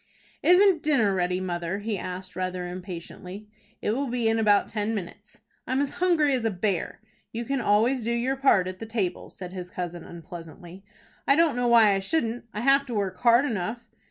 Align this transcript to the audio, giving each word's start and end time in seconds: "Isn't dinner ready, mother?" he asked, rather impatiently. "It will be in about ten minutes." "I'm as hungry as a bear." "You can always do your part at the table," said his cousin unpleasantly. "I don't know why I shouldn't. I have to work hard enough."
"Isn't 0.41 0.81
dinner 0.81 1.13
ready, 1.13 1.39
mother?" 1.39 1.77
he 1.77 1.95
asked, 1.95 2.35
rather 2.35 2.65
impatiently. 2.67 3.47
"It 3.83 3.91
will 3.91 4.07
be 4.07 4.27
in 4.27 4.39
about 4.39 4.67
ten 4.67 4.95
minutes." 4.95 5.41
"I'm 5.67 5.79
as 5.79 5.91
hungry 6.01 6.33
as 6.33 6.43
a 6.43 6.49
bear." 6.49 7.01
"You 7.31 7.45
can 7.45 7.61
always 7.61 8.03
do 8.03 8.09
your 8.11 8.35
part 8.35 8.67
at 8.67 8.79
the 8.79 8.87
table," 8.87 9.29
said 9.29 9.53
his 9.53 9.69
cousin 9.69 10.03
unpleasantly. 10.03 10.83
"I 11.27 11.35
don't 11.35 11.55
know 11.55 11.67
why 11.67 11.93
I 11.93 11.99
shouldn't. 11.99 12.45
I 12.51 12.61
have 12.61 12.83
to 12.87 12.95
work 12.95 13.17
hard 13.19 13.45
enough." 13.45 13.77